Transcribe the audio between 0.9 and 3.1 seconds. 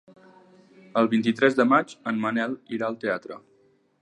El vint-i-tres de maig en Manel irà al